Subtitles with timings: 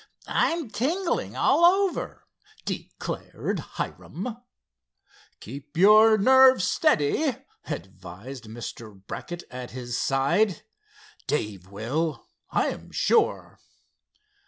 [0.25, 2.25] "I'm tingling all over!"
[2.65, 4.35] declared Hiram.
[5.39, 7.35] "Keep your nerves steady,"
[7.65, 8.99] advised Mr.
[9.05, 10.63] Brackett, at his side.
[11.27, 13.59] "Dave will, I am sure."